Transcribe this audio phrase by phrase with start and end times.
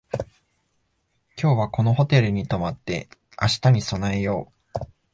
[1.39, 3.07] 今日はこのホテルに泊まって
[3.39, 4.81] 明日に備えよう